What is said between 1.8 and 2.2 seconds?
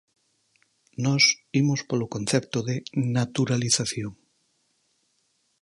polo